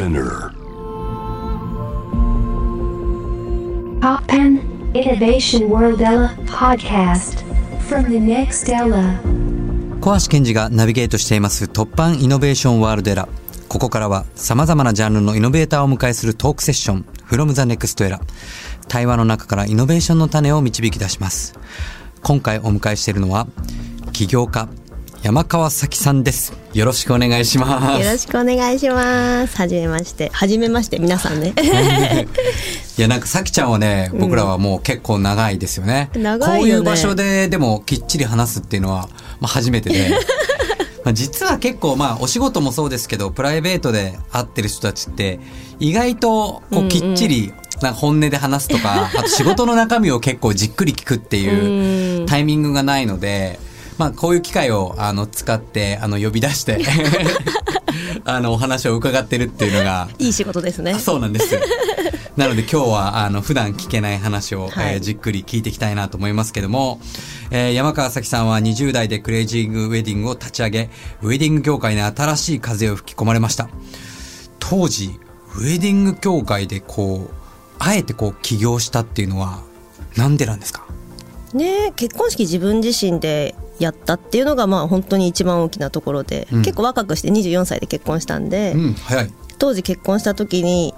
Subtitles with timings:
[0.00, 0.54] Spinner.
[4.00, 4.62] Poppen
[4.94, 7.44] Innovation World Ella podcast
[7.86, 9.20] from the next Ella.
[10.00, 13.28] 小橋健二がナビゲートしています突破イノベーションワールドエラ
[13.68, 18.20] ここからは様々なジャンルのイノベーターをお迎えするトークセッション from the next era
[18.88, 21.58] 対話の中からイノベーションの種を導き出します
[22.22, 23.46] 今回お迎えしているのは
[24.14, 24.66] 起業家
[25.22, 26.54] 山川咲さんです。
[26.72, 28.02] よろしくお願いします。
[28.02, 29.54] よろしくお願いします。
[29.54, 30.30] はじめまして。
[30.32, 31.52] はじめまして、皆さんね。
[32.96, 36.58] いやなんかさきちゃんはね僕らはもう結構長いですよね,、長いよね。
[36.60, 40.10] こういう場所ででもきっちり話すっていうのは、まあ、初めてで。
[41.04, 45.38] まあ実は結構まあお仕事もそうですけどプライベートで会ってる人たちって
[45.80, 47.52] 意外とこうきっちり
[47.82, 53.58] なんか本音で話すとか、あと仕事の中身を結構じっくり聞くっていうタイミングがないので、
[54.00, 56.78] まあこういう機会をあの使ってあの呼び出して
[58.24, 60.98] あのお話を伺ってるっていうのがいい仕事ですね。
[60.98, 61.58] そうなんです。
[62.36, 66.98] なので今日はあの普段聞けない話を、はいえーじっくり聞いていきたいなと思いますけども、
[67.50, 73.68] えー山川咲さんは20代でクレイジーウェディングを立ち上げ、ウェディング業界に新しい風を吹き込まれました。
[74.58, 75.18] 当時、
[75.56, 77.34] ウェディング業界でこう、
[77.78, 79.60] あえてこう起業したっていうのは、
[80.16, 80.86] なんでなんですか？
[81.52, 86.62] ね結婚式自分自身でやったっていうのがまあ本当に一番大きなところで、うん。
[86.62, 88.96] 結構若くして24歳で結婚したんで、うん。
[89.58, 90.94] 当時結婚した時に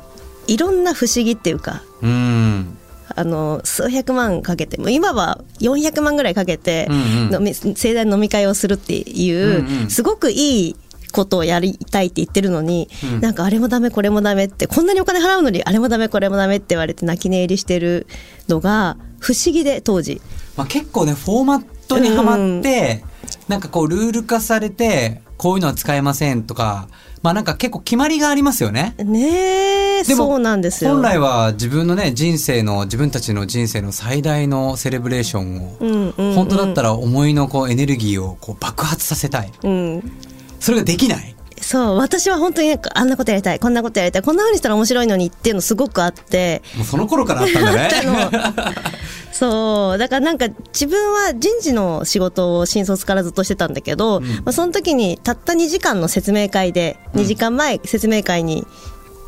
[0.49, 2.79] いろんな不思議っていうかうーん。
[3.15, 6.93] あの数百万かけてもう今は400万ぐらいかけて、う
[7.31, 7.55] んうん。
[7.55, 9.91] 盛大な飲み会をするっていう、うんうん。
[9.91, 10.77] すごくいい
[11.13, 13.21] ことをやりたいって言ってるのに、うん。
[13.21, 18.09] なんかあれもダメこれもダメってこんなにお金払うのにあれもダメこれもダメって言われて泣き寝入りしてる
[18.49, 20.21] のが不思議で当時。
[20.57, 23.05] まあ、結構ね、フォーマットにはまって、
[23.49, 26.89] なんかこう、ルール化されて、こういうのは使えませんとか、
[27.23, 28.95] まあなんか結構決まりがありますよね。
[28.99, 39.53] ねえでもそうなんですよ本来は自分のね、人生の、自分たちの人生の最大のセレブレーションを、うんうんうん本当だったら思いのこうエネルギーをこう爆発させたい。
[39.63, 40.13] うん
[40.59, 41.35] それができない。
[41.63, 47.91] そう私は本当になんかあんなことやりたいこんなことやりたいこんな風にしたら面白いのにっていうのすごくあってもうその頃からあったんだね。
[49.33, 58.67] そうだからなんか自分は人事の仕事を新卒からずっとしてたんだけど、まあ、その時にたった2時間の説明会で2時間前説明会に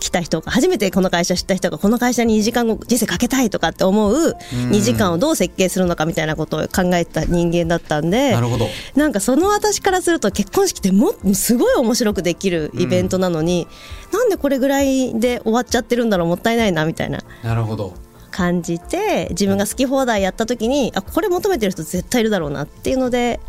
[0.04, 8.68] 来た人が初めてこの会社知った人がこの会社に2時間後人生かけたいとかって思う2時間をどう設計するのかみたいなことを考えてた人間だったんでなるほど。
[8.94, 13.66] なんかその私からすると結婚式ってもっすごい面白くできるイベントなのに、
[14.12, 17.20] なんでこれぐらいで終わっちゃってるんだろうもったいないなみたいな。
[17.42, 17.94] なるほど。
[18.30, 23.40] 感じて自分が好き放題やった時にあこれ求めてる人絶対いるだろうなっていうので、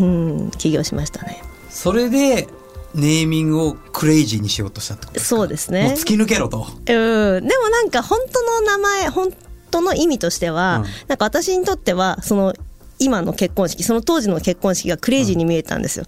[0.00, 1.42] うん起業しましたね。
[1.68, 2.48] それで、
[2.96, 6.66] ネーミングをクレイジーにしようとしたってことそうですもうね突き抜けろと。
[6.66, 7.46] うん。
[7.46, 9.32] でもなんか本当の名前本
[9.70, 11.08] 当の意味としては、うん。
[11.08, 12.54] なんか私にとってはその
[12.98, 16.06] 今の結婚式その当時の結婚式がクレイジーに見えたんですよ、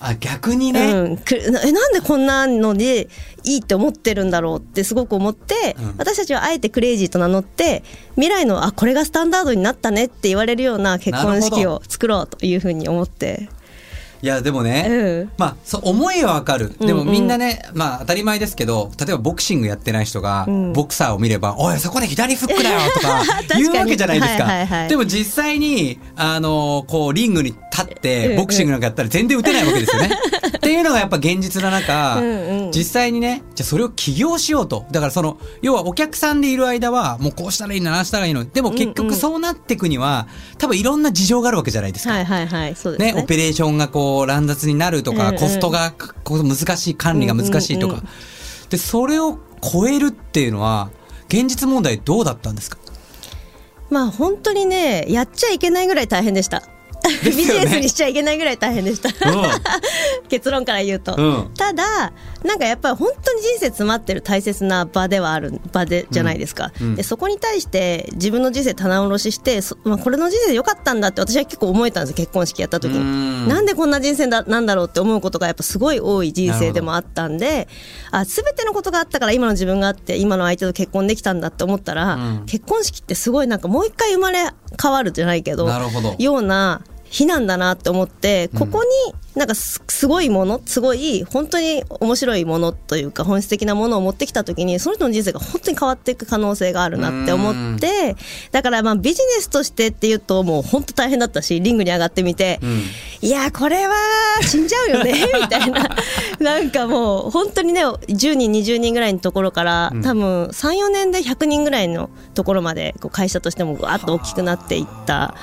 [0.00, 0.92] あ、逆にね。
[0.92, 1.18] うん、
[1.64, 3.08] えなんでこんなので
[3.42, 5.94] いいって思ってるんだろうってすごく思って、うん。
[5.98, 7.82] 私たちはあえてクレイジーと名乗って
[8.14, 13.48] 未来のあこれがスタンダードになったねって言われるような結婚式を作ろうというふうに思って
[14.20, 15.30] いや、でもね、うん。
[15.38, 16.76] まあ、そう、思いはわかる。
[16.78, 17.08] でもうん。
[17.08, 20.72] うんみんなね、まあ当たり前ですけど、例えばボクシングやってない人が、ん。
[20.72, 23.22] ボクサーを見れば、おい、そこで左フックだよとか
[23.56, 24.44] 言うわけじゃないですか。
[24.44, 28.36] はいはいはいでも実際に、あのこう、リングに立っうんうて、ん。
[28.36, 30.10] ボクシングなんかやったら全然打てないわけですよね。
[30.56, 32.70] っていうのがやっぱ現実な中、うんうん。
[32.72, 34.84] 実際にね、じゃあそれを起業しようと。
[34.90, 38.44] だからその、要はお客さんでいる間は、もうこうしたらいいな、ああしたらいいの。
[38.44, 38.94] でも結うんうん。
[38.94, 40.26] 局そうなっていくには、
[40.58, 42.14] 多分いろんな事情があるわけじゃないですか。
[42.14, 42.74] はいはいはい。
[42.76, 43.12] そうですね。
[43.12, 45.40] ね、オペレーションがこう乱雑になるとか、うんうん。
[45.40, 45.92] コストが
[46.24, 48.08] こう難しい、管理が難しいとか、うんうんうん。
[48.70, 50.90] で、それを超えるっていうのは、
[51.28, 52.78] 現実問題どうだったんですか？
[53.90, 56.62] まあ本当にねやっちゃいけないぐらい大変でした
[57.24, 59.08] ビジネスにしちゃいけないぐらい大変でした。
[59.08, 59.12] う
[60.28, 61.50] 結論から言うと、うん。
[61.56, 62.12] ただ
[62.44, 66.86] なんかやっぱり本当に人生詰まってる大切な場ではある場でじゃないですか、うん。
[66.88, 66.94] うん。
[66.96, 73.44] でそこに対して自分の人生棚卸しして、そまあ、これの人生でよかったんだって私は結構思えたんです結婚式やった時うん。
[73.44, 77.68] になんでこんな人生だなんだろうって思うことがやっぱすごい多い人生でもあったんで
[78.10, 82.46] あ全てのことがあったから今の自分があって今の相手と結婚できたんだって思ったら、うん。
[82.46, 84.50] 結婚式ってすごいなんかもう一回生まれ
[84.80, 86.14] 変わるじゃないけどなるほど。
[86.18, 98.16] ような日なんだなって思ってここになんかすすごいものすごい本当に面白いものというか本質的なものを持ってきた時にその人の人生が本当に変わっていく可能性があるなって思って
[98.50, 102.58] だからまあビジネスとしてっていうともう本当大変だったしリングに上がってみて、
[103.20, 103.94] いやこれは
[104.42, 105.88] 死んじゃうよね みたいな。
[106.40, 115.34] なんかもう本当にね10人20人ぐらいのところから多分34年で100人ぐらいのところまでこう会社としてもわっと大きくなっていった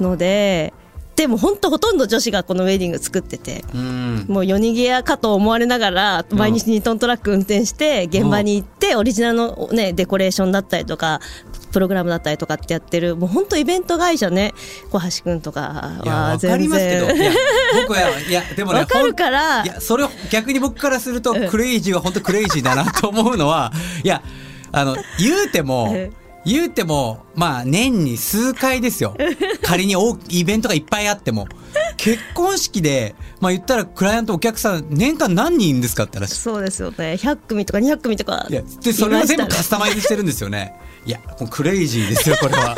[0.00, 0.72] ので。
[1.16, 4.26] でも本当ほとんど女子がこのウェディング作ってて、うん。
[4.28, 11.20] もう夜逃げ屋かと思われながら毎日2トントラック運転して現場に行ってオリジナルの、ね、デコレーションだったりとか
[11.74, 13.16] プログラムだったりとかってやってる。
[13.16, 14.52] もう本当イベント会社ね。
[14.90, 17.06] 小橋君とかいや、はわかり全ますけど。
[17.06, 17.24] い然。
[17.24, 17.32] や、
[17.82, 19.64] 僕は、いや、でもね、 わかるから。
[19.64, 23.72] いや、それを逆に僕からすると、クレイジーは本当クレイジーだなと思うのは、
[24.04, 24.22] いや、
[24.70, 26.12] あの、言うてもえ、
[26.44, 29.16] 言うても、まあ、年に数回ですよ。
[29.62, 31.48] 仮に大イベントがいっぱいあっても。
[31.96, 36.34] 結婚式で、まあ言ったらクライアントお客さん年間何人ですかって話。
[36.34, 40.74] そうですよね100組とか200組とかいや、で、それを全部カスタマイズしてるんですよね。
[41.06, 42.74] いや、もうクレイジーですよ、これは。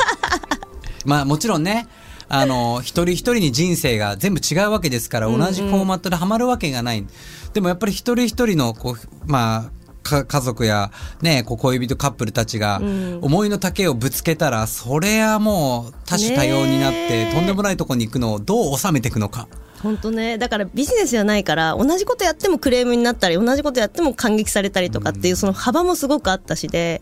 [1.05, 1.87] まあもちろんね、
[2.29, 7.05] あの、一人一人に人生が全部違うわけですから、同じフォーマットでハマるわけがない。
[7.53, 9.76] でもやっぱり一人一人の、こう、まあ、か
[10.25, 12.81] 家族やね、こう恋人カップルたちが
[13.21, 19.47] 思いの丈をぶつけたら、それはもう多種多様になって、とんでもないとこに行くのをどう収めていくのか。
[19.81, 20.37] 本当ね。
[20.37, 27.01] だからビジネスじゃないから同じことやってもクレームになったり同じことやっても感激されたりとかっていうその幅もすごくあったしで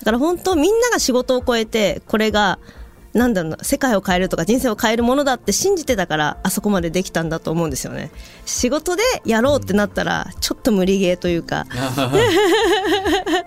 [0.00, 2.58] だから本当みんなが仕事を超えてこれが
[3.16, 8.10] なんだろうな世界を変えるとか人生を変えるものだって信じてたからあそこまでできたんだと思うんですよね。
[8.44, 11.66] 仕事でやろうってなったらちょっと無理ゲーというか。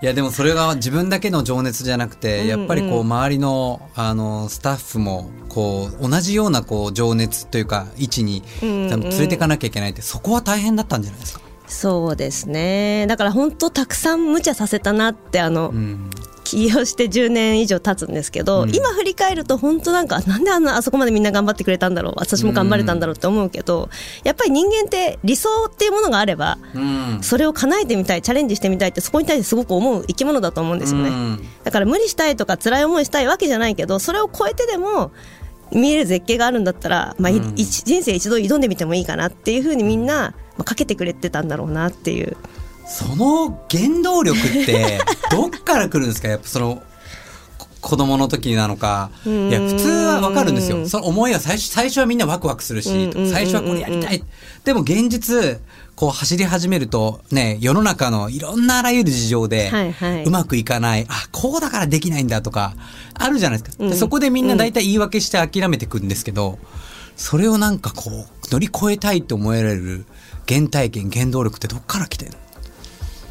[0.02, 11.40] いやでもそれが自分だけの情熱じゃなくて、やっぱりこう周りのあのスタッフもこう同じようなこう情熱というか位置に連れていかなきゃいけないって、そこは大変だったんじゃないですか？
[11.68, 13.06] そうですね。
[13.08, 16.10] だから本当たくさん無茶させたなってあの、うん。
[16.50, 18.74] 起業して10年以上経つんですけど、うん。
[18.74, 23.88] 今振り返ると本当なんかなんであんなあそこまでみんな頑張ってくれたんだろう私も頑張れたんだろうって思うけど、
[24.24, 27.18] やっぱり人間って理想っていうものがあればうん。
[27.22, 31.44] それを叶えてみたいチャレンジしてみたいってそこに対してすごく思う生き物だと思うんですよね、うん。
[31.62, 35.12] だから無理したいとか辛い思いしたいわけじゃないけどそれを超えてでも
[35.72, 42.36] 見える絶景があるんだったら、まあ人生一度挑んでみてもいいかなっていうふうにみんな、まあ、かけてくれてたんだろうなっていう。
[42.90, 44.98] その原動力って
[45.30, 46.28] どっから来るんですか？
[46.28, 46.82] やっぱその
[47.56, 49.10] こ子供の時なのか。
[49.24, 50.88] いや普通はわかるんですよ。
[50.88, 53.32] その思いは最初最初はみんなワクワクするしうんうんうんうん。
[53.32, 54.22] 最初はこれやりたい。
[54.64, 55.60] でも現実
[55.94, 59.70] こう走り始めるとね世の中のいろんなあらゆる事情で
[60.26, 61.06] うまくいかない。
[61.08, 62.74] あこうだからできないんだとか
[63.14, 63.84] あるじゃないですか。
[63.84, 66.58] でそこでみんな大体言い訳して諦めてくんですけど
[67.16, 70.06] それをなんかこう乗り越えたいって思えられる
[70.48, 72.36] 原体験原動力ってどっから来てるの？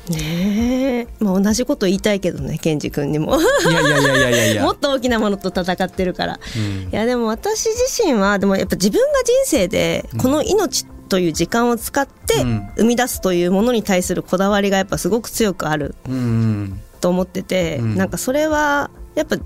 [0.09, 3.39] ねえ、まあ、同じこと言いたいけどねケンジ君にも。
[3.39, 4.63] いやいやいやいやいや。
[4.63, 6.89] もっと大きなものと戦ってるから、うん。
[6.89, 12.69] いやでも私自身はでもやっぱ自分が人生でこの命という時間を使ってうん。
[12.77, 15.95] 生み出すというものに対するこだわりがやっぱすごく強くある。
[16.07, 16.79] うん。
[17.01, 17.95] と思ってて、うん。
[17.95, 19.37] なんかそれはやっぱ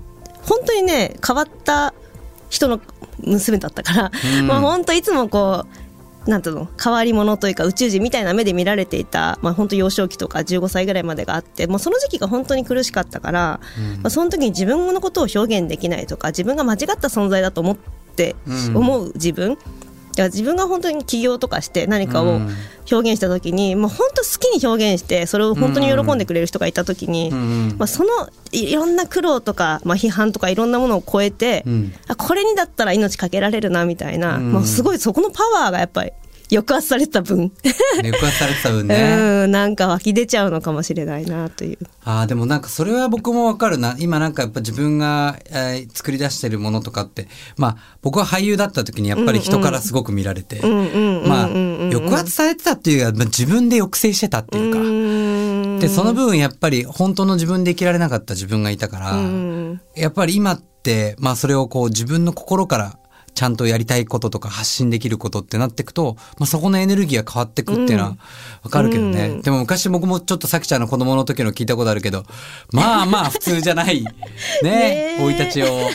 [0.42, 1.94] 本当にね変わった
[2.48, 2.80] 人の
[3.18, 4.46] 娘だったから、うん。
[4.46, 5.83] まあ本当いつもこう
[6.26, 6.68] なんていうの？
[6.82, 13.60] 変わり者というか宇宙人みたいな目で見られていた、まあ、本当幼少期とか15歳ぐらいまでがあってもうその時期が本当に苦しかったから、
[14.02, 18.76] まあ、その時に自分のことを表現できないとか自分が間違った存在だと思って、うん。
[18.76, 19.58] 思う自分
[20.16, 22.50] いや自分が本当に起業とかして何かをうん。
[22.90, 27.74] 表現した時に、もう本当好きに表現してそれを本当に喜んでくれる人がいた時に、うん。
[27.78, 28.10] まあ、その
[28.52, 31.94] いろんな苦労とか、まあ、批判とかいろんなものを超えて、うん。
[32.08, 34.52] あこれにだったら命かけられるなみたいな、うん。
[34.52, 36.12] まあ、すごいそこのパワーがやっぱり
[36.50, 37.52] 抑圧されてた分、
[38.02, 39.16] 抑圧されてた分ね。
[39.44, 41.78] うんなんか湧き出ちゃうのかもしれないなという。
[42.04, 43.96] ああ、でもなんかそれは僕もわかるな。
[43.98, 50.60] 今なんかやっぱ自分が、えー作り出してるものとかって、まあ僕は俳優だった時にやっぱり人からすごく見られて、
[51.26, 62.98] まあ抑圧されてたっていうよりはまあ自分で抑制してたっていうか、うんで、その分やっぱり本当の自分で生きられなかった自分がいたから、うんやっぱり今って、まあそれをこう自分の心から
[63.34, 68.16] ちゃんとやりたいこととか発信できることってなっていくと、まあそこのエネルギーが変わってくっていうのは
[68.62, 69.28] わかるけどね。
[69.28, 69.42] うん。
[69.42, 72.24] でも昔僕もちょっとさきちゃんの子供の時の聞いたことあるけど、
[72.72, 74.04] まあまあ普通じゃない、
[74.62, 75.66] ね、生い立ちを。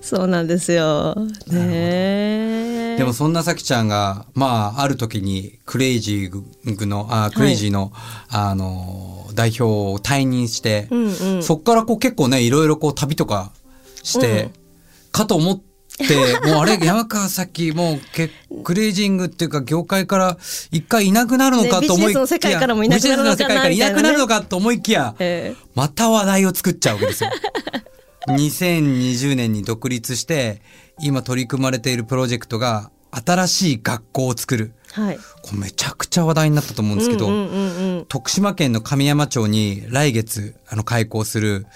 [0.00, 1.14] そうなんですよ。
[1.48, 2.96] ねえ。
[2.98, 7.92] でもそんなさきちゃんが、まあある時にクレイジーの、あクレイジーの、
[8.28, 11.42] あの、代表を退任して、うんうん。
[11.42, 13.52] そっからこう結構ね、いろいろこう旅とか
[14.02, 14.67] して、うん
[15.18, 15.62] かと思っ
[16.04, 18.30] って、もうあれ、山川咲、もうけ、
[18.62, 20.38] クレイジングっていうか、業界から
[20.70, 23.16] 一回いなくなるのかと思いきや、ねビジネスの世界からもいなくな
[24.12, 27.30] るのかと思いきや、ええまた話題を作っちゃうわけですよ。
[28.28, 30.62] 2020年に独立して、
[31.00, 34.74] 今取り組まれているプロジェクトが、新しい学校を作る。
[34.92, 35.18] はい。
[35.42, 41.66] これめちゃくちゃ話題になったと思うんですけど、うんうんうんうん徳島県の神山町に来月あの開校する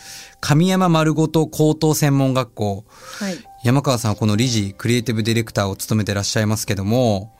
[0.40, 2.84] 神山丸ごと高等専門学校
[3.18, 3.36] はい。
[3.64, 7.32] 山川さんはこの理事クリエイティブディレクターを務めてらっしゃいますけども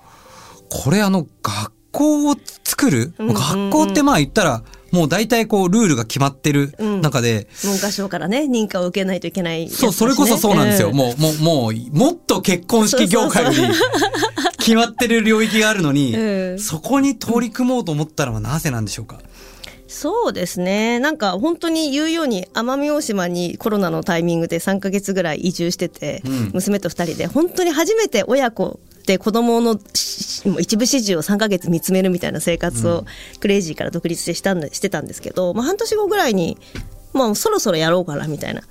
[0.69, 2.35] これあの学校を
[2.65, 3.71] 作る、うんうんうん。
[3.71, 10.89] 学校ってまあ言ったらもう大体こうルールが決まってる中で、文科省からね、認可を受けないといけないね、そう、それこそそうなんですよ。
[10.89, 10.97] うん。
[10.97, 13.57] もう、もう、もう、もっと結婚式業界に
[14.59, 16.59] 決まってる領域があるのに、うん。
[16.59, 19.19] そこに取り組もうと思ったのはなぜなんでしょうか？
[20.03, 20.99] そうですね。
[20.99, 29.79] なんか本当に言うように奄美大島にコロナのタイミングで3ヶ月ぐらい移住してて、うん娘と2人で本当に初めて親子で子供の
[30.59, 33.05] 一部始終を3ヶ月見つめるみたいな生活を
[33.39, 36.59] クレイジーから独立してしたんでしてたんですけど、まあ、半年後ぐらいに
[37.13, 38.63] まあ、そろそろやろうかなみたいな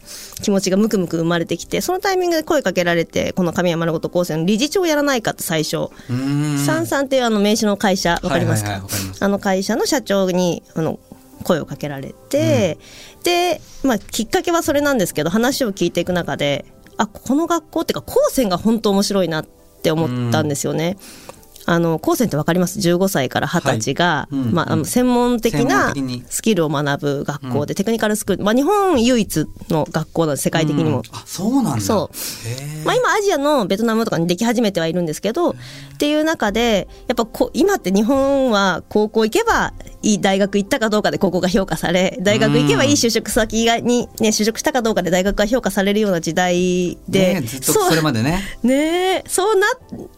[0.41, 5.89] 気持ちがムクムク生まれてきてそのタイミングで声かけられてこの神山のごと高専の理事長やらないかって最初。
[6.65, 10.99] サンさんっていうあの名刺の会社わかりますか、はいはいはいわかりますあの会社の社長にあの
[11.41, 12.77] 声をかけられて、
[13.23, 16.65] で、まあ、きっかけはそれなんですけど話を聞いていく中で
[16.97, 19.45] あこの学校っていうか高専が本当面白いなっ
[19.81, 20.97] て思ったんですよね。
[21.65, 24.35] あの高専ってわかります？15歳から20歳が、はい。
[24.35, 25.93] うんまあ、あうんの専門的な
[26.27, 30.97] スキルを学ぶ学校で、テクニカルスクール、まあ、日本唯一の学校なんです世界的にも。
[30.97, 31.03] うん。
[31.11, 31.81] あ、そうなんだ。
[31.81, 32.85] そう。
[32.85, 35.55] まあ、今アジアのベトナムとかにでき始めてはいるんですけどっ
[35.97, 48.41] ていう中でやっぱこ今って日本は高校行けばいい大学行ったかどうかで高校が評価され大学行けばいい就職先がに、ね、就職したかどうかで大学が評価されるような時代で、ねずっとそれまでね。
[48.63, 49.67] ねえそうな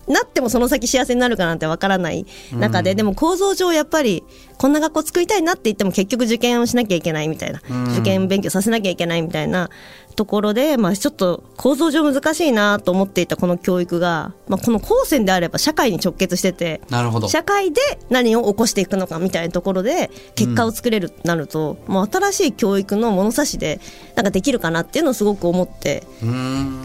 [0.07, 4.23] なってもその先幸せになるかなんてわからない中で、でも構造上やっぱり
[4.57, 9.69] こんな学校作りたいなって言っても結局受験をしなきゃいけないみたいな、うん受験勉強させなきゃいけないみたいな
[10.15, 17.27] ところで、まあ、ちょっと構造上難しいなと思っていたこの教育が、まあ、この高専であれば社会に直結しててなるほど。
[17.27, 23.79] 社会で何を起こしていくのかみたいなところで結果を作れるとなると、もう新しい教育の物差しで
[24.15, 26.03] なんかできるかなっていうのをすごく思って。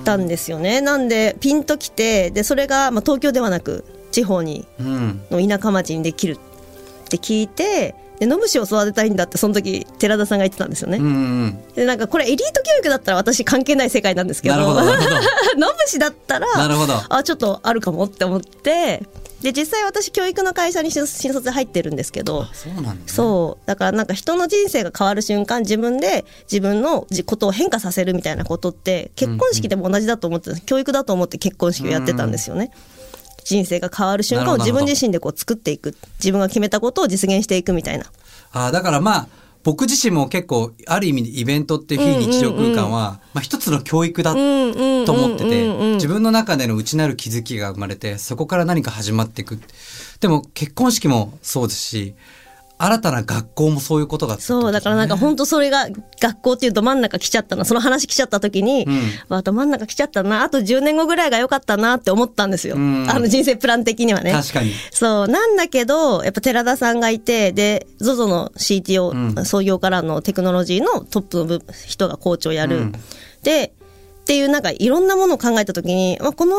[0.05, 0.81] たんですよね。
[0.81, 3.85] なんでピンときてでそれがまあ東京ではなく
[4.19, 5.21] 地方にうん。
[5.31, 10.99] の田舎町にできるって聞いてで野虫を育てたいんだってその時寺田さんが言ってたんですよね。
[10.99, 11.09] うんう
[11.47, 11.59] ん。
[11.77, 14.75] でなんかこれエリート教育だったら私関係ない世界なんですけどど、ど。
[15.57, 16.95] 野虫だったらなるほど。
[17.09, 19.05] あちょっとあるかもって思って
[19.41, 23.01] で実際私教育の会社に新新卒で入ってるんですけどあそうなんだ、ね。
[23.07, 32.73] そうだからなんか人の人生が変わる瞬間自分で自分のじことを変化させるみたいなことって結婚式でも同じだと思ってた、教育だと思って結婚式をやってたんですよね。
[33.49, 35.97] 人生が変わる瞬間を自分自身でこう作っていく。
[36.19, 38.05] 自分が決めたことを実現していくみたいな。
[38.52, 39.28] あだからまあ、
[39.64, 49.59] 僕自身も結構、ある意味イベントって非日常空間は、まあ一つの教育だと思ってて、自分の中での内なる気づきが生まれて、そこから何か始まっていく。
[50.21, 52.14] でも結婚式もそうですし、
[52.78, 55.88] 新たな学校もそういうことがってことそうだからなんか本当それが
[56.20, 59.02] 学校っていうど真ん中来ちゃったなその話来ちゃった時に、うん。
[59.28, 60.42] わど真ん中来ちゃったな。
[60.42, 63.06] あと10年後ぐらいが良かったなって思ったんですよ、うん。
[63.11, 64.32] あの人生プラン的にはね。
[64.32, 64.73] 確かに。
[64.92, 65.28] そう。
[65.28, 69.44] なんだけど、やっぱ寺田さんがいて、で、ZOZO の CTO、うん。
[69.44, 72.78] 創業からのテクノロジーのトップの部人が校長やる。
[72.78, 72.92] うん。
[73.42, 73.73] で、
[74.23, 76.56] っていうなんかいろんなものを考えたときに、まあ、この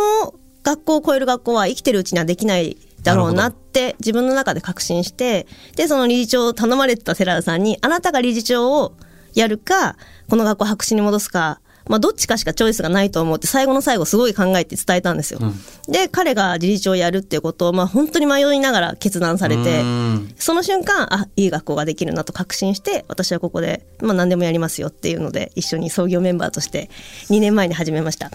[0.64, 8.94] 学校を超える学校は生きてるうちにはできないだろうなって自分の中で確信して、で、その理事長を頼まれてた寺田さんに、あなたが理事長を
[9.34, 9.96] やるか、
[10.30, 15.40] この学校を白紙に戻すか、まあ、どっちかしかチョイスがないと思って、最後の最後すごい考えて伝えたんですよ。
[15.42, 26.92] うんで、彼が理事長をやるっていうことを、まあ、本当に迷いながら決断されてう、んその瞬間、あ、いい学校ができるなと確信して、私はここで、まあ、何でもやりますよっていうので、一緒に創業メンバーとして、
[27.32, 28.30] 2年前に始めました。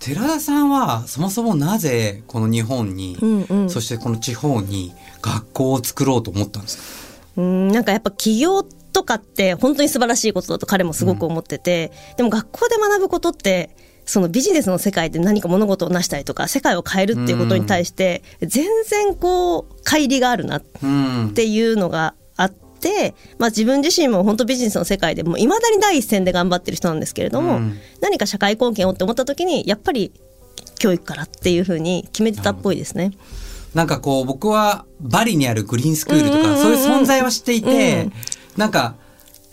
[0.00, 3.70] 寺田さんはそもそもなぜこの日本に、うんうん。
[3.70, 7.42] そしてこの地方に学校を作ろうと思ったんですか？
[7.42, 20.62] うん、なんかやっぱ起業とかって本当に素晴らしいことだと彼もすごく思ってて、でも学校で学ぶことって、そのビジネスの世界で何か物事を成したりとか、世界を変えるっていうことに対して、全然こう、乖離があるなっ
[21.34, 22.67] ていうのがあって、
[23.38, 27.78] まあ、自分自身も本当ビジネスの世界でもいまだに第一線で頑張ってる人なんですけれども、うん。
[28.00, 30.12] 何か社会貢献をって思った時にやっぱり
[30.78, 33.12] 教育からっていうふうに決めてたっぽいですね。
[33.74, 38.12] なんかこう僕はバリにあるグリーンスクールとか、そういう存在は知っていて、うん。
[38.56, 38.96] なんか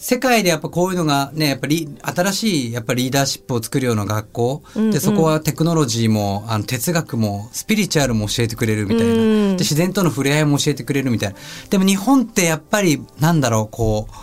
[0.06, 9.14] 世界でやっぱこういうのがね、やっぱり新しいやっぱリーダーシップを作るような学校、で、そこはテクノロジーも、あの、哲学も、スピリチュアルも教えてくれるみたいな。
[9.16, 11.36] うんで、自然との触れ合いも教えてくれるみたいな。
[11.72, 14.14] でも日本ってやっぱり、なんだろう、こう、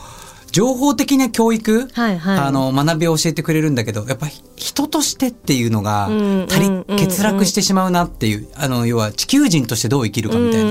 [0.52, 10.70] 情報的な教育、はいはいあの、学びを教えてくれるんだけど、やっぱり人としてっていうのがうん足り、うんうん欠落してしまうなっていう、あの、要は地球人としてどう生きるかみたいな。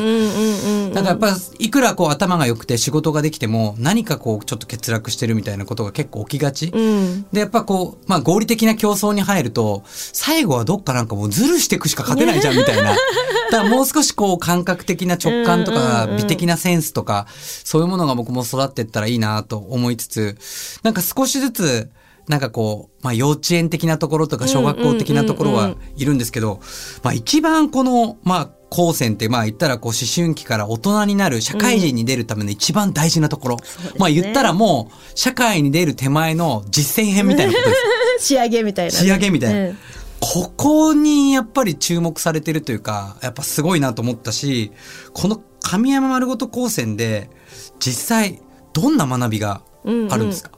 [0.91, 6.67] うんうんうんうんなんかやっぱいくらこう頭が良くて仕事ができても何かこうちょっと欠落してるみたいなことが結構起きがち。
[6.73, 12.95] うんで、やっぱこう、まあ合理的な競争に入ると、最後はどっかなんかもうズルしていくしか勝てないじゃんみたいな。
[13.51, 17.27] だからもう少しこう感覚的な直感とか美的なセンスとか、
[17.63, 20.37] そういうものが僕も育っていったらいいなと思いつつ、
[20.83, 21.89] なんか少しずつ、
[22.27, 26.61] なんかこう、まあ幼稚園的なところとか小学校的なところはいるんですけど、
[27.03, 33.57] まあ一番この、まあ高専ってまあ言ったらこう思春期から大人になる社会人に出るための一番大事なところ。
[33.61, 33.91] すね。
[33.99, 37.75] まあ言ったらもう社会に出る手前の実践編みたいなことで
[38.19, 38.27] す。
[38.33, 39.59] 仕上げみたいなね、仕上げみたいな。
[39.59, 39.77] うん。
[40.21, 44.71] ここにやっぱり注目されてるというか、やっぱすごいなと思ったし、
[45.11, 47.29] この神山丸ごと高専で
[47.79, 50.51] 実際どんな学びがあるんですか、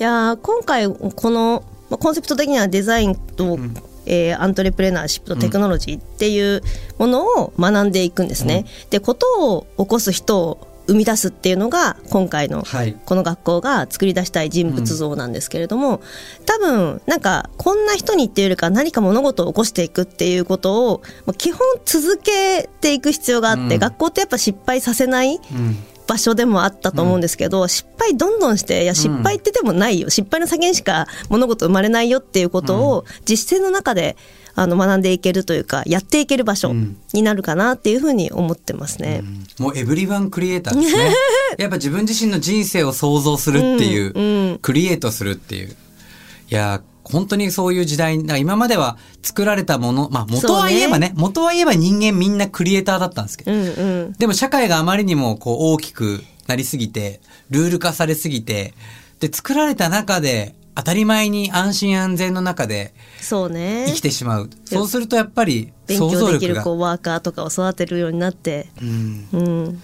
[0.00, 3.58] いやー今回このまあコンセプト的にはデザインと、
[4.06, 6.62] えーアントレプレナーシップとテクノロジーっていう
[6.98, 8.64] ものを学んでいくんですね。
[8.90, 12.96] でことを起こす人を生み出すっていうのが今回のはい。
[13.06, 16.00] この学校が作り出したい人物像なんですけれども、
[16.44, 23.78] 多分なんかこんな人にっていうよりか何か物事を起こしていくっていうことをまあ基本続けていく必要があって、うん。
[23.78, 34.16] 学校ってやっぱ失敗させないうん場所でもあったと思うんですけど、失敗どんどんしていや失敗ってでもないよ、失敗の先にしか物事生まれないよっていうことを実践の中で
[34.54, 39.22] あの学んでいけるというかやっていける場所うんになるかなっていうふうに思ってますね。
[39.58, 41.14] もうエブリワンクリエイターですね。
[41.58, 45.68] やっぱ自分自身の人生を想像するっていう、うんうんクリエイトするっていう。
[45.68, 54.12] いやー、本当にそういう時代に、だから今までは作られたもの、まあ元は言えばね、元は言えば人間みんなクリエイターだったんですけど、うんうん。
[54.14, 58.74] でも社会があまりにもこう大きくなりすぎて、ルール化されすぎて、
[59.20, 63.84] で、作られた中で、当たり前に安心安全の中でそうね。
[63.88, 64.50] 生きてしまう。
[64.64, 69.82] そうするとやっぱり勉想像強でき力が、るこうワーカーとかを育てるようになって、うん、うん、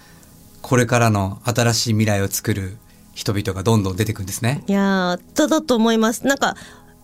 [0.61, 2.77] これからの新しい未来を作る
[3.13, 4.63] 人々がどんどん出てくるんですね。
[4.65, 6.25] いやーだだと思います。
[6.25, 6.55] なんか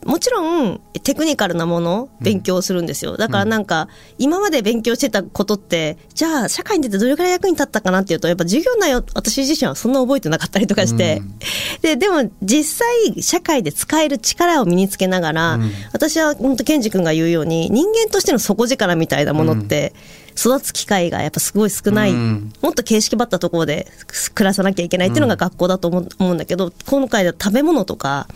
[0.06, 3.90] もちろんテクニカルなものを勉強するんですよ、だからなんか
[4.20, 11.40] 今まで勉強してたことってじゃあ社会に出てどれくらい役に立ったかなっていうとやっぱ授業内容私自身はそんな覚えてなかったりとかして、うん。
[11.82, 15.72] ででも実際社会で使える力を身につけながら、うん。
[15.92, 19.94] 私は本当ケンジ君が言うように人間としての底力みたいなものって
[20.38, 22.54] 育つ機会がやっぱすごい少ない、うん。
[22.62, 23.88] もっと形式ばったところで
[24.36, 28.28] 暮らさなきゃいけないっていうのが学校だと思うんだけど、今回では食べ物とか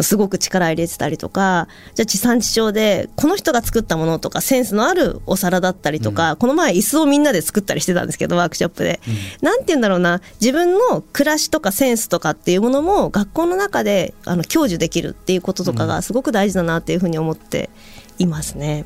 [0.00, 9.00] すごく力入れてたりとかじゃあ地産地消でこの人が作ったものとかセンスのあるお皿だったりとか、この前椅子をみんなで作ったりしてたんですけどワークショップで、
[9.42, 10.20] なんて言うんだろうな。
[10.40, 17.70] 自分の暮らしとかセンスとかっていうものも学校の中であの享受できるっていうこととかがすごく大事だなっていうふうに思って
[18.18, 18.84] いますね。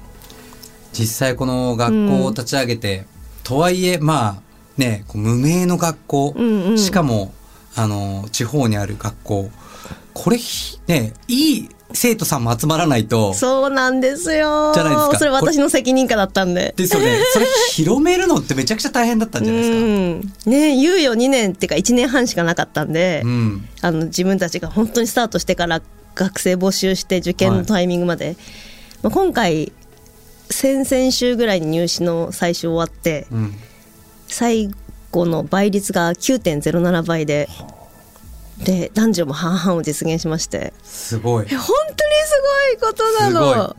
[0.92, 3.06] 実際この学校を立ち上げて、
[3.44, 4.42] とはいえまあ
[4.76, 6.78] ね無名の学校、うんうん。
[6.78, 7.32] しかも
[7.74, 9.50] あの地方にある学校
[10.14, 14.72] これひねいい生徒さんも集まらないとそうなんですよ。
[14.74, 15.18] じゃないですか。
[15.18, 16.74] それ私の責任下だったんで。
[16.76, 17.18] ですよね。
[17.32, 19.78] それ広めるのってめちゃくちゃ大変だったんじゃないですか。
[19.78, 23.68] うん、ね猶予2年っていうか1年半しかなかったんで、うん。
[23.80, 25.82] あの自分たちが本当にスタートしてから
[26.14, 28.36] 学生募集して受験のタイミングまで、
[29.02, 29.72] まあ、今回
[30.50, 33.54] 先々週ぐらいに入試の最初終わってうん。
[34.28, 34.70] 最
[35.10, 37.48] 後の倍率が9.07倍で
[38.58, 40.72] で男女も半々を実現しまして。
[40.82, 41.46] すごい。
[41.50, 43.76] え本当にすごいことなの。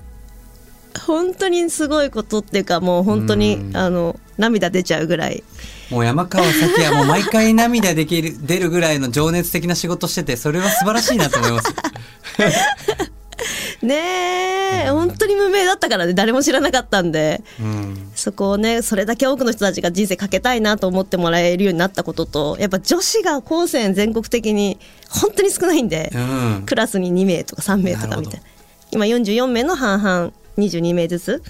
[1.05, 3.77] 本当にすごいことっていうかもう本当にうん。
[3.77, 5.43] あの涙出ちゃうぐらい。
[5.89, 11.73] もう山川咲はもう毎回涙できる出るぐらいの情熱的な仕事しててそれは素晴らしいなと思います。
[13.82, 17.41] ねえ本当に無名だったからね誰も知らなかったんで。
[17.60, 18.12] うん。
[18.15, 24.78] そこをねそれだけ多くの人たちが人生かけたいなと思ってもらえるようになったこととやっぱ女子が高専全国的に
[25.10, 26.63] 本当に少ないんで、うん。
[26.65, 28.46] クラスに2名とか3名とかみたいな。
[28.91, 31.43] 今44名の半々22名ずつ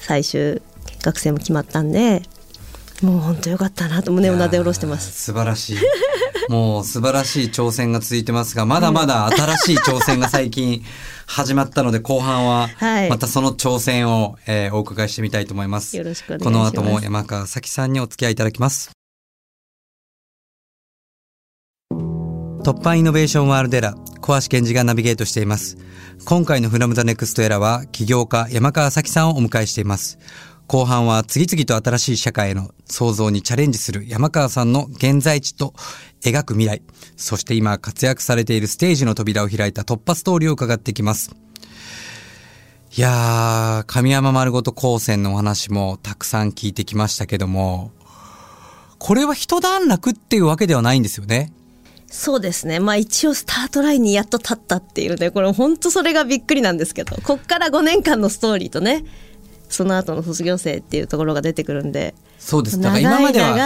[0.00, 0.62] 最終
[1.02, 2.22] 学生も決まったんで
[3.02, 5.78] もう本当よかったなと胸をなで下ろしてます素晴らしい。
[6.48, 10.82] もう素晴らしい挑戦が続いてますが、まだまだ 新しい挑戦が最近
[11.26, 15.96] 始まったので、後半ははいまたその挑戦を、えーお伺いしてみたいと思います。
[15.96, 18.90] よろしくお願いしこますの後も山川咲さんにお付き合いいただきます。
[22.64, 25.78] TOPPAN Innovation World Era、小橋賢児がナビゲートしています。
[26.24, 30.18] 今回の From the Next Era は、起業家山川咲さんをお迎えしています。
[30.68, 35.72] 後半は次々と新しい社会への創造にチャレンジする山川さんの現在地と
[36.22, 36.82] 描く未来、
[37.16, 41.34] そして今活躍されているステージの扉を開いた突破ストーリーを伺っていきます。
[42.94, 47.90] いやー、神山まるごと高専のお話もたくさん聞いてきましたけども、
[48.98, 51.50] これは一段落っていうわけではないんですよね。
[52.10, 52.78] そうですね。
[52.78, 59.04] まあ一応スタートラインにやっと立ったっていうね、これ本当それがびっくりなんですけど、こっから5年間のストーリーとね、
[59.68, 62.14] その後の卒業生っていうところが出てくるんで。
[62.38, 62.80] そうです。
[62.80, 63.56] だから今までは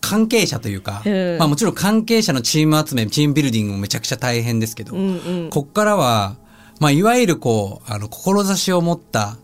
[0.00, 6.36] 関係者というか、うんまあもちろん関係者のチーム集め、チームビルディングもめちゃくちゃ大変ですけど、うんうんこっからは、
[6.78, 9.36] まあいわゆるこう、あの、志を持った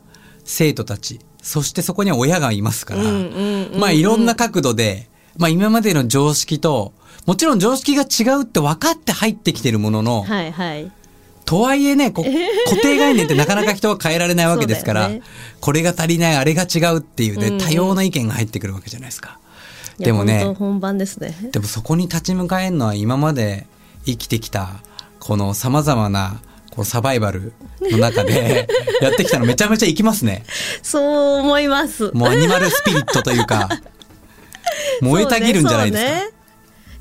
[0.45, 3.03] 生徒たち、そしてそこには親がいますから、
[3.79, 6.93] まあいろんな角度で、まあ今までの常識と、
[7.27, 10.93] もちろん常識が違うって分かって入ってきてるものの、はいはい。
[11.44, 12.24] とはいえね、こ
[12.68, 15.22] 固定概念ってなかなか人は変えられないわけですから、ね
[15.61, 19.38] これが足りない、あれが違うっていうね、うんうん多様な意見が入ってくるわけじゃないですか。
[19.98, 21.37] でもね本番ですね。
[21.52, 23.66] でもそこに立ち向かえるのは今まで
[24.05, 24.83] 生きてきた、
[25.20, 28.66] この様々な、こうサバイバルの中で
[29.00, 30.44] やってきたのめちゃめちゃいきますね。
[30.83, 32.11] そう思います。
[32.14, 33.68] もうアニマルスピリットというか、
[35.00, 36.41] 燃えたぎるんじゃないですか。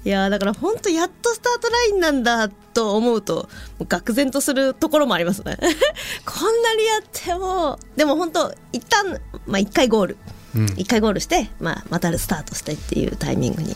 [0.04, 5.58] いやーだから本当やっとスタートラインなんだと思うともう愕然とするところもありますね。
[6.26, 10.18] こんなにやってもでも本当一旦まあ一回ゴール。
[10.56, 10.66] うん。
[10.78, 13.76] 一、回ゴールして、まあ、またスタートしてっていうタイミングに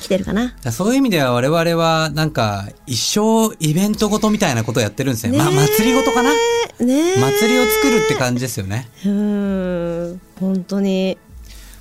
[0.00, 0.54] 来てるかな。
[0.72, 5.38] そういう意味では我々はなんか一生イベントごとみたいなことをやってるんですね。
[5.38, 6.30] まあ祭りごとかな。
[6.80, 8.88] ねえ祭りを作るって感じですよね。
[9.04, 10.20] うーん。
[10.40, 11.18] 本当に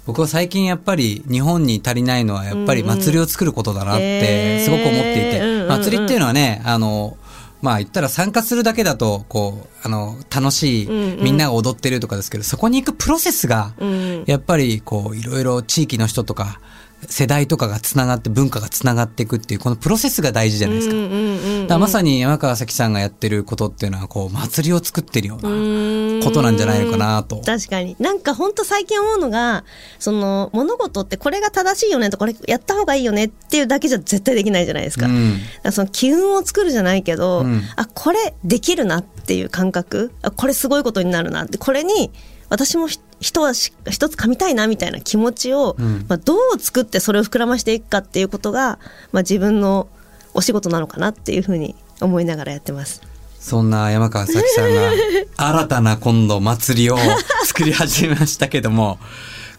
[0.09, 7.15] 僕は最近やっぱり日本に足りないのはやっぱり祭りを作ることだなってすごく思っていて、祭りっていうのはね、あの、
[7.61, 10.87] まあ言ったら参加するだけだと、こう、あの、楽しい、
[11.21, 14.23] みんなが踊ってるとかですけど、そこに行くプロセスが、うん。
[14.25, 16.59] やっぱりこう、いろいろ地域の人とか、
[17.07, 20.95] 世代とかがつながって、文化がつながっていくっていう、このプロセスが大事じゃないですか。
[20.95, 27.41] うんうんうんうんだからまさに山川咲さんがやってることっていうのは、こう、祭りを作ってるようなことなんじゃないのかなと。
[27.45, 27.95] 確かに。
[27.99, 29.63] なんか本当最近思うのが
[29.99, 35.33] その物事ってこれが正しいよねとこれやった方がいいよねっていうだけじゃ絶対できないじゃないですか,、うん。
[35.33, 37.61] だからその機運を作るじゃないけど、うん。
[37.75, 40.11] あこれできるなっていう感覚？
[40.23, 41.57] あこれすごいことになるなって。
[41.57, 42.11] これに
[42.49, 48.79] 私もひ人はし一つ噛みたいなみたいな気持ちを、うんまあ、どう作ってそれを膨らましていくかっていうことが、
[49.11, 49.87] まあ、自分の
[50.33, 53.01] お仕事なのかなっていうふうに思いながらやってます。
[53.39, 54.91] そんな山川咲さんが
[55.37, 56.97] 新たな今度祭りを
[57.45, 58.99] 作り始めましたけども、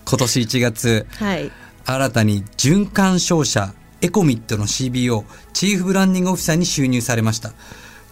[0.05, 1.51] 今年1月、はい
[1.87, 7.53] 新たに循環商社エコミットの CBO、チーフブランディングオフィサーに就任されました。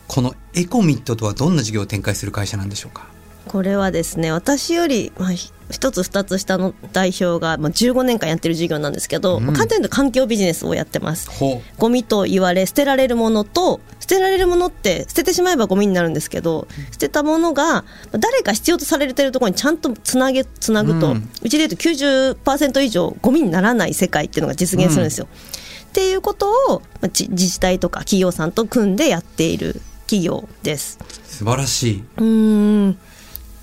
[0.09, 3.07] このエコミットとはどんな事業を展開する会社なんでしょうか？
[3.49, 9.45] これはですね私より、まあ、ひ一つ二つ下の代表が、まあ、15年間やってる事業なんですけど、うん。
[9.45, 11.31] まあ簡単に言うと環境ビジネスをやってます。
[11.31, 25.29] ほゴミと言われ捨てられるものと捨てられるものって捨ててしまえばゴミになるんですけど捨てたものがまあ誰か必要とされてるところにちゃんとつなげつなぐと、ううんちで言うと90%以上ゴミにならない世界っていうのが実現するんですよ。
[25.89, 30.99] っていうことを、まあ、じ自治体とか企業さんと組んでやっている企業です。
[31.01, 32.05] う素晴らしい。
[32.19, 32.99] うーん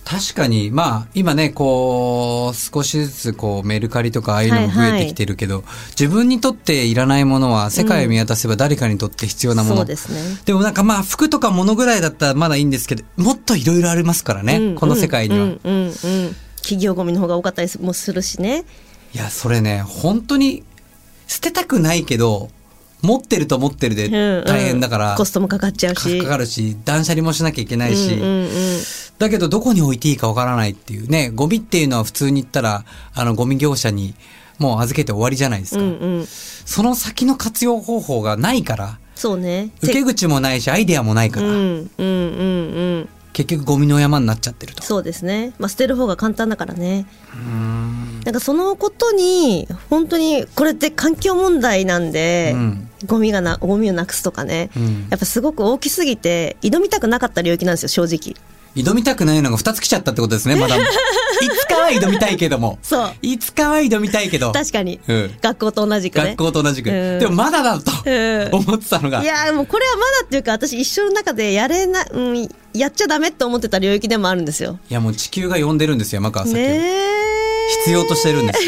[0.06, 5.64] 確かに、まあ、今ね、こう、少しずつ、こう、メルカリとかああいうのも増えてきてるけど、
[6.00, 9.78] 自分にとっていらないものは、世界を見渡せば誰かにとって必要なもの。
[9.78, 10.22] そうですね。
[10.46, 15.46] でもなんかまあ、服とか物ぐらいだったらまだいいんですけど、もっといろいろありますからね、うんこの世界には。
[15.46, 18.66] うんうんうんうん企業ゴミの方が多かったりもするしね。
[19.14, 20.64] いや、それね、本当に、
[21.28, 22.50] 捨てたくないけど、
[23.04, 26.18] 持ってると持ってるでうんうん大変だから、コストもかかっちゃうし。
[26.18, 28.50] かかかるし、断捨離もしなきゃいけないし、うんうんうん
[29.18, 34.14] だけどどこに置いていいかわからないっていうね、ゴミっていうのは普通に言ったら、あの、ゴミ業者に
[34.60, 35.82] もう預けて終わりじゃないですか。
[35.82, 39.72] うんうん、その先の活用方法がないから、そうね。
[39.82, 42.04] 受け口もないし、アイデアもないから、うんうんうんう
[43.00, 43.10] ん。
[43.32, 44.84] 結局ゴミの山になっちゃってると。
[44.84, 45.54] そうですね。
[45.60, 47.06] まあ捨てる方が簡単だからね。
[48.24, 58.36] なんかそのことに本当にこれって環境問題なんで、うんゴミがなゴミをなくすとかね、うんやっぱすごく大きすぎて挑みたくなかった領域なんですよ正直。
[58.76, 60.76] 挑みたくないのが2つ来ちゃったってことですね、 まだ。
[60.78, 60.80] い
[61.50, 62.78] つかは挑みたいけども。
[62.82, 64.52] そういつかは挑みたいけど。
[64.52, 66.26] 確かに、うん学校と同じくね。
[66.30, 66.90] 学校と同じく。
[66.90, 69.22] うんでもまだだとうん思ってたのが。
[69.22, 74.80] いやもうこれはまだっていうか私一生の中でやれな、うん、やっちゃダメって思ってた領域でもあるんですよ。
[74.90, 76.62] いやもう地球が呼んでるんですよ、山川咲を。
[76.62, 77.16] ねえ
[77.84, 78.60] 必要としてるんです。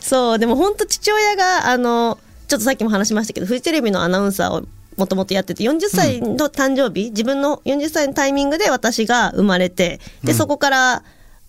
[0.08, 4.64] そうでも本当父親があのちょっとさっきも話しましたけどフジテレビのアナウンサーを
[4.98, 11.02] もともとやってて40歳の誕生日、自分の40歳のタイミングで私が生まれてで、そこから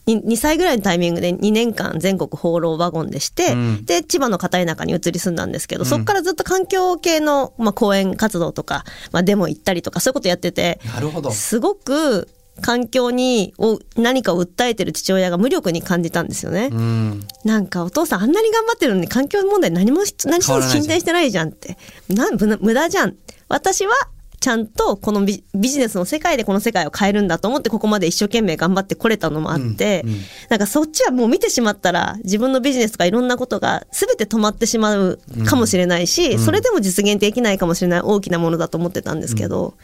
[0.06, 3.86] に 2, 歳ぐらいのタイミングで2年間全国放浪ワゴンでして、うん。
[3.86, 11.32] で千葉の片田舎に移り住んだんですけど、そこからずっと環境系の、まあ、講演活動とか、まあ、デモ行ったりとかそういうことやっててなるほど。
[11.32, 12.28] すごく
[12.60, 16.69] 環境にを何かを訴えてる父親が無力に感じたんですよね。
[16.72, 17.28] うん。
[17.43, 21.78] なんかお父さんあんなに頑張ってるのに環境問題何もし何一つ進展してないじゃんって。
[22.10, 23.15] なん無駄無駄じゃん。
[23.48, 23.93] 私は
[24.39, 30.19] ちゃんとこのビビジネスの世界でこの世界を変えるんだと思ってここまで一生懸命頑張ってこれたのもあって、うんうん
[30.50, 39.82] なんかそっちはもう見てしまったら自分のビジネスとかいろんなことが全て止まってしまうかもしれないし、それでも実現できないかもしれない大きなものだと思ってたんですけど、い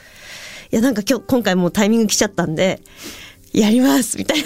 [0.76, 2.82] やなんか今日今回もうタイミング来ちゃったんで
[3.54, 4.46] やりますみたいな。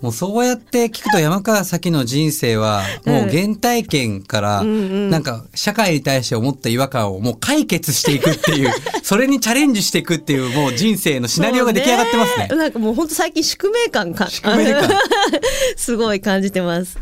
[0.00, 8.72] もうそうやって聞くと山川咲の人生はもう原体験からなんか社会に対して思った違和感をもう解決していくっていう
[9.04, 12.58] それにチャレンジしていくっていうもう人生のシナリオが出来上がってますねそう。
[12.58, 14.90] なんかもう本当最近宿命感か宿命感
[15.76, 16.98] すごい感じてます。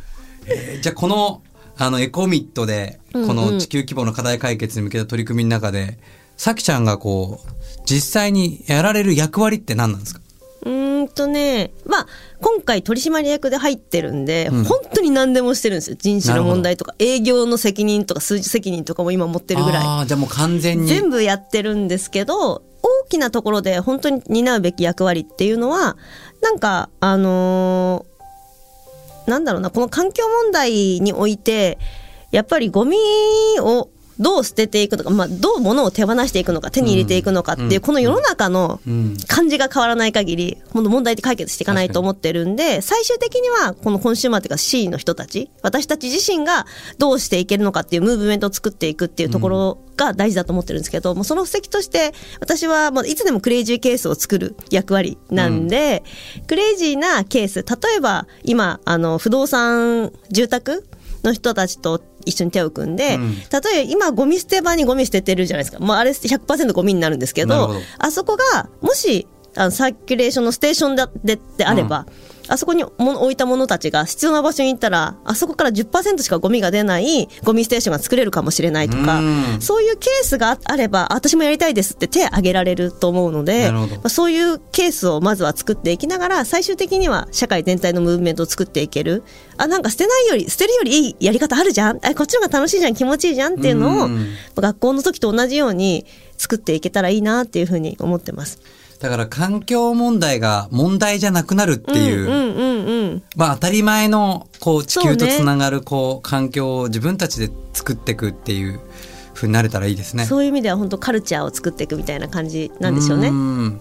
[0.82, 1.40] じゃあこの
[1.78, 5.96] あのエコミットでこの地球規模の課題解決に向けた取り組みの中で
[6.40, 7.48] さきちゃんがこう
[7.84, 10.22] 実際にやられる役割って何なんですか？
[10.62, 12.06] うーんとね、まあ、
[12.40, 15.96] 今回取締役で入ってるんで、うん本当に何でもしてるんですよ。
[16.00, 19.84] 人種の問題とか、営業の責任とか、数字責任とかも今持ってるぐらい。
[19.84, 25.98] ああじゃあもう完全に全部やってるんですけど、大きなところで本当に担うべき役割っていうのは、
[26.40, 31.78] なんか、あのーなんだろうな、この環境問題において、
[32.30, 32.96] やっぱりゴミ
[33.60, 37.80] をどう捨てていくのか、まあ、どう物を手放していくのか、手に入れていくのかっていう、うん。
[37.80, 39.16] この世の中のうん。
[39.26, 46.66] 感じが変わらない限り、本当問題って解決していかないと思ってるんで、最終的には、このコンシューマーっていうか C の人たち、私たち自身が
[46.98, 56.02] どうしていけるのかっていうムーブメントを作っていくっていうところが大事だと思ってるんですけど、もうその布石として、私はもういつでもクレイジーケースを作る役割なんで、
[56.46, 60.86] クレイジーなケース、例えば今、あの、不動産、住宅
[61.24, 63.34] の人たちと一緒に手を組んで、うん。
[63.34, 65.84] 例えば今ゴミ捨て場にゴミ捨ててるじゃないですか。
[65.84, 72.06] もうあれ100%ゴミになるんですけどあそこがもしあのサーキュレーションのステーションだでであれば、
[72.50, 79.60] あそこに置いたものたちが必要な場所に行ったらあそこから10%しかゴミが出ないゴミステーションが作れるかもしれないとかうん。
[79.60, 89.22] そういうケースがあればあ私もやりたいですって手を挙げられると思うのでまあ、そういうケースをまずは作っていきながら最終的には社会全体のムーブメントを作っていける。
[89.56, 91.98] あなんか捨てないより捨てるよりいいやり方あるじゃん。
[92.04, 94.28] あこっちの方が楽しいじゃん気持ちいいじゃんっていうのをうん。
[94.56, 98.58] 学校の時と同じように作っていけたらいいなっていうふうに思ってます。
[99.00, 108.78] だから環境問題が問題じゃなくなるっていう、うんうんうんまあ当たり前のこう地球とつながるこう環境を自分たちで作っていくっていう
[109.34, 110.26] 風になれたらいいですね。
[110.26, 113.30] そういう意味では本当カルチャーを作っていくみたいな感じなんでしょうね。
[113.30, 113.78] ん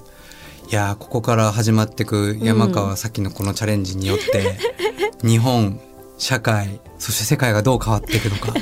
[0.71, 4.57] いやーここから始まっていく山川咲のこのチャレンジによって、
[5.27, 5.79] 日本
[6.17, 8.53] 社会そして世界がどう変わっていくのか。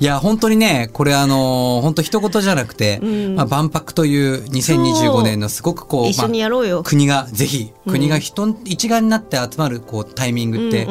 [0.00, 3.36] いや本当にねこれあのー本当一言じゃなくて、ん。
[3.36, 6.06] まあ、万博という2025年のすごくこう。
[6.82, 10.86] 国がぜひ国が人、一丸になって集まるこうタイミングって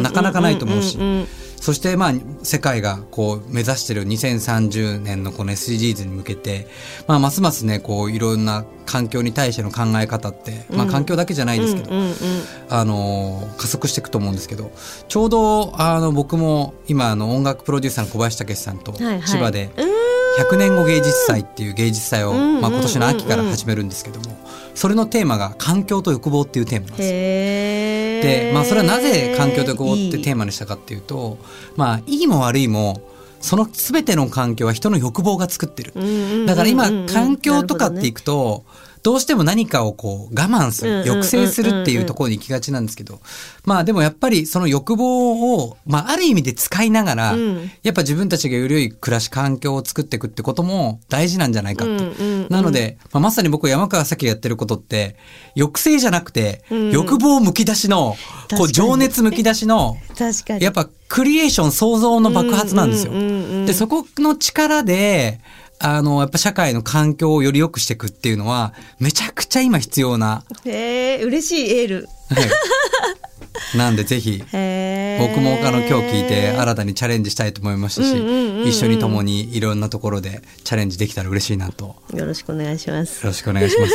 [0.00, 1.28] なかなかないと思うしうんうん
[1.60, 6.66] そしてまあ世界がこう目指している2030年のこの SDGs に向けて、
[7.06, 11.90] まあ、ますますねこういろんな環境に対しての考え方って、まあ、環境だけじゃないですけど、
[12.70, 14.70] あのー加速していくと思うんですけど
[15.08, 19.98] ちょうどあの僕も今あの音楽プロデューサーの小林武史さんと千葉でうーん。
[20.38, 24.36] 100年後芸術祭っていう芸術祭を、まあ、今年の秋から始めるんですけども
[24.78, 27.10] それのテーマが環境と欲望っていうテーマなんです
[28.22, 31.38] で、まあ、それはなぜ環境と欲望ってテーママにしたかっていうと
[31.76, 33.02] まあいいも悪いも
[33.40, 35.92] その全ての環境は人の欲望が作ってる。
[36.46, 38.64] だから今環境とかっていくと
[39.02, 43.20] どうしても何かをこう我慢する抑制するっていうところに行きがちなんですけど。
[43.64, 47.70] まあでもやっぱりその欲望をまあある意味で使いながらうん。
[47.82, 52.48] やっぱ自分たちがより良い暮らし環境を作っていくってことも大事なんじゃないかって。
[52.48, 55.16] なのでまあまさに僕山川咲がやってることって
[55.54, 56.90] 抑制じゃなくてうん。
[56.90, 58.16] 欲望むき出しの
[58.56, 59.96] こう情熱むき出しの
[60.60, 63.12] やっぱクリエーション創造の爆発なんですよ。
[63.12, 65.40] で、そこの力で、
[65.80, 70.44] あの、やっぱ社会の環境をより良くしていくっていうのは、めちゃくちゃ今必要な。
[70.64, 73.76] へえ嬉しいエールはい。
[73.76, 74.50] なんでぜひ、僕
[75.40, 81.96] も他の今日聞いて新たにチャレンジしたいと思いましたし、うんうんうんうん一緒に共にいろんなところでチャレンジできたら嬉しいなと。
[82.12, 83.92] よよろしくお願いしますろしくお願いします。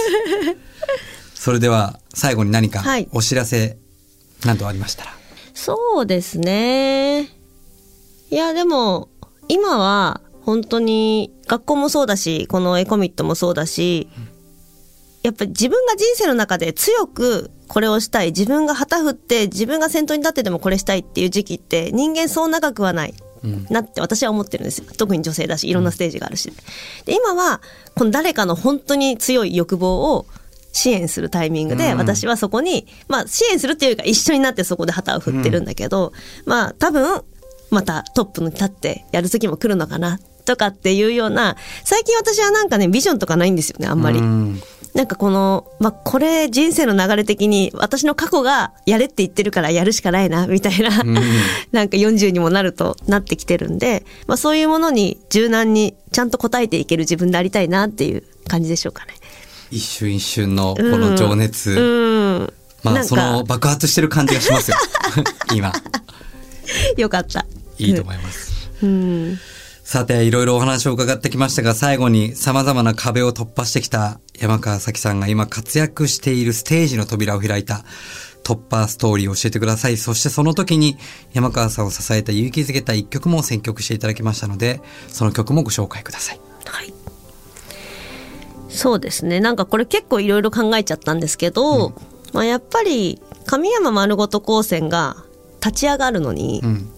[1.36, 3.78] それでは、最後に何かはいお知らせ
[4.46, 5.14] などありましたら。
[5.54, 7.30] そうですね
[8.32, 9.10] いやでも
[9.48, 14.10] 今は本当に学校もそうだし、このエコミットもそうだし、
[15.24, 23.14] やっぱり自分が人生の中で強くこれをしたい、自分が旗振って自分が先頭に立ってでもこれしたいっていう時期って人間そう長くはない。
[23.70, 24.86] なって私は思ってるんですよ。
[24.98, 26.52] 特に女性だしいろんなステージがあるし、
[27.06, 27.62] で今は
[27.96, 30.26] この誰かの本当に強い欲望を
[30.74, 31.98] 支援するタイミングで、うん。
[31.98, 36.14] 私はそこに、まあ支援するっていうか一緒になってそこで旗を振ってるんだけど、
[36.46, 37.22] まあ多分、
[37.70, 44.20] またトップに立ってやる時も来るのかな、とかっていうような、最近私はなんかね、ビジョンとかないんですよね、あんまり。
[44.20, 44.62] うん
[44.94, 51.16] なんかこの、まあ、これ人生の流れ的に私の過去がやれって言ってるからやるしかないな、みたいな、ん
[51.72, 59.16] なんか40にもなるとなってきてるんで、まあそういうものに柔軟にちゃんと応えていける自分でありたいなっていう感じでしょうかね。
[59.72, 62.54] 一瞬一瞬のこの情熱、うん。
[62.84, 64.78] まあなんかその爆発してる感じがしますよ
[65.56, 65.72] 今
[66.98, 67.46] よかった。
[67.80, 69.40] いいと思います、うん。
[69.94, 77.86] さていろいろお話を伺ってきましたが最後に様々な壁を突破してきた山川咲さんが今活躍しているステージの扉を開いた
[78.44, 80.98] 突破ストーリーを教えてくださいそしてその時に
[81.34, 86.92] 山川さんを支えた勇気づけた一曲も選曲していただきましたのでその曲もご紹介くださいはい。
[88.70, 89.42] そうですね。
[89.42, 91.94] なんかこれ結構いろいろ考えちゃったんですけど、
[92.34, 95.18] まあやっぱり神山丸ごと高専が
[95.64, 96.90] 立ち上がるのに、うん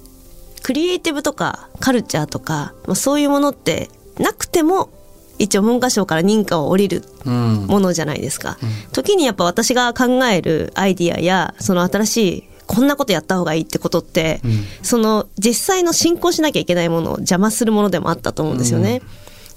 [0.65, 4.89] クリエイティブとかカルチャーとか、まあ、そういうものってなくても
[5.37, 7.67] 一応文科省から認可を下りるうん。
[7.67, 8.57] ものじゃないですか。
[8.91, 14.63] 時にやっぱ私が考えるアイディアやその新しいこんなことやった方がいいってことって、うん。
[14.81, 19.03] その実際の進行しなきゃいけないものを邪魔するものでもあったと思うんですよね。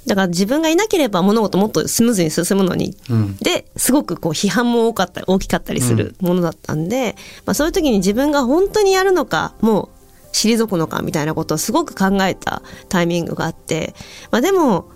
[0.07, 3.37] だから自分がいなければ物事もっとスムーズに進むのに、うん。
[3.37, 7.17] ですごくこう批判も多かったり大きかったりするものだったんで、
[7.47, 9.98] まあ、そういう時に自分が本当にやるのかもう
[10.33, 13.95] 退くのかみたいなことをすごく考えたタイミングがあって、
[14.31, 14.89] まあ、でも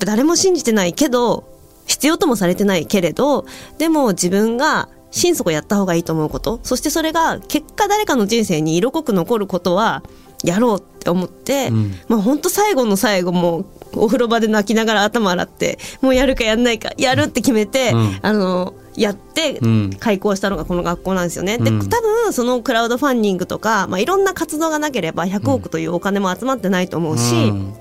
[0.00, 1.44] 誰も信じてないけど
[1.86, 3.46] 必要ともされてないけれど
[3.78, 10.02] でも自分が心底やった方がいいと思うことそしてそれが結果誰かの人生に色濃く残ることは
[10.44, 11.94] やろうって思って、うん。
[12.08, 18.18] まあ本当最後の最後もうお風呂場で泣きながら頭洗ってもうやるかやんないかやるって決めて、うん。
[18.22, 21.58] あのやってうん開校したのがこの学校なんですよね。
[21.58, 27.74] でうん多分そのクラウドファンディングとか、まあ、いろんな活動がなければ100億というお金も集まってないと思うし、うん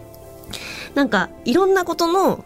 [0.96, 2.38] なんかいろんなことの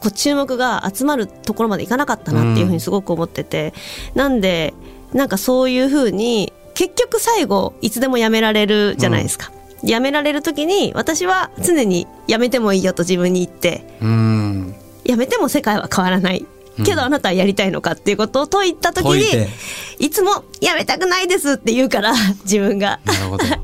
[0.00, 3.72] こう注目が集まるところまでいかなかったなっていうふうにすごく思ってて、
[4.16, 4.74] なんで
[5.12, 9.52] なんかそういうふうに結局最後いつでもやめられるじゃないですか。
[9.84, 16.44] やめられる時に私は常にやめてもいいよと自分に言ってうんやめても世界は変わらない。
[16.82, 19.48] けどあなたはやりたいのかっていうことを問いた時に解
[19.98, 22.12] いつもやめたくないですって言うから
[22.44, 23.00] 自分が。
[23.04, 23.44] なるほど。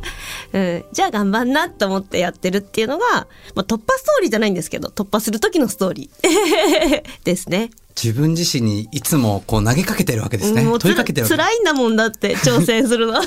[0.50, 7.02] うん、じゃあ頑張んなと思ってやってるっていうのが、まあ、突破ストーリーじゃないんですけど突破する時のストーリー。
[7.24, 7.70] ですね。
[8.02, 10.62] 自分自身にいつもこう投げかけてるわけですね。
[10.62, 13.20] もうつ問いかけてる辛いんだもんだって挑戦するの。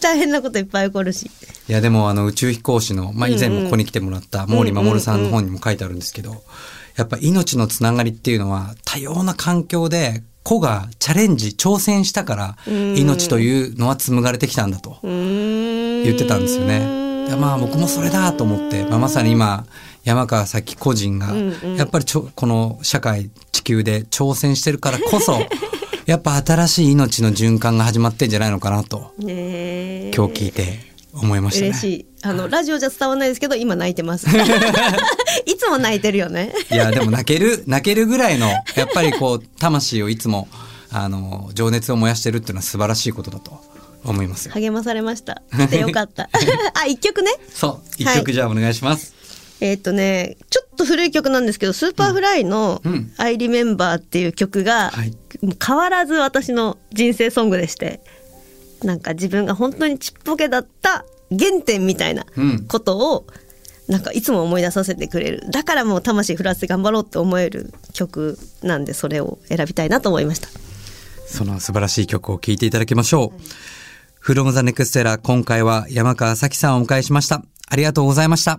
[0.00, 1.30] 大変なこといっぱい起こるし。
[1.68, 6.42] いやでもあの宇宙飛行士の、まあ、以前もここに来てもらった毛利守さんの本にも書いてあるんですけど、
[6.96, 17.04] やっぱ命のつながりっていうのは多様な環境で子がチャレンジ挑戦したから命というのは紡がれてきたんだと言言ってたんですよね。
[17.28, 19.66] でまあ僕もそれだと思って、まあ、まさに今
[20.04, 21.34] 山川咲個人が
[21.78, 25.40] やっぱりちょこの社会地球で挑戦してるからこそ
[26.04, 31.68] やっぱ新しい命の循環が始まってんじゃないのかなと今日聞いて思いましたね。
[31.68, 32.06] 嬉しい。
[32.22, 34.26] あのラジオじゃ伝わらないですけど今泣いてます。
[35.46, 36.52] いつも泣いてるよね。
[36.70, 40.48] いや、でも泣ける、泣けるぐらいの、やっぱりこう、魂をいつも、
[40.90, 43.62] あの、情熱を燃やしてるっていうのは素晴らしいことだと
[44.04, 44.54] 思いますよ。
[44.54, 45.42] 励まされました。
[45.52, 46.28] 来てよかった。
[46.74, 47.30] あ一曲ね。
[47.52, 49.14] そう、一曲じゃあお願いします。
[49.60, 54.92] えーっとね、ちょっと古い曲なんですけど、 Superfly のうん「I Remember」っていう曲が、
[55.64, 58.00] 変わらず私の人生ソングでして、
[58.84, 63.26] なんか自分が本当にちっぽけだった原点みたいなうんことを、
[63.88, 65.50] なんかいつも思い出させてくれる。
[65.50, 70.48] だからもう魂震わせて頑張ろうって思える曲なんで、それを選びたいなと思いました。
[71.26, 73.40] その素晴らしい曲を聴いていただきましょう。
[74.18, 77.42] フロムザネクステラ、今回は山川咲さんをお迎えしました。
[77.68, 78.58] ありがとうございました。